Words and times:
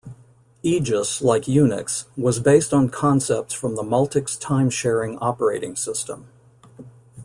Aegis, 0.63 1.21
like 1.21 1.43
Unix, 1.43 2.05
was 2.17 2.39
based 2.39 2.73
on 2.73 2.89
concepts 2.89 3.53
from 3.53 3.75
the 3.75 3.83
Multics 3.83 4.35
time 4.35 4.71
sharing 4.71 5.19
operating 5.19 5.75
system. 5.75 6.25